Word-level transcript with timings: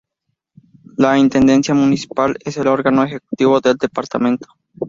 La 0.97 1.19
Intendencia 1.19 1.75
Municipal 1.75 2.35
es 2.43 2.57
el 2.57 2.65
órgano 2.65 3.03
ejecutivo 3.03 3.61
del 3.61 3.77
departamento. 3.77 4.47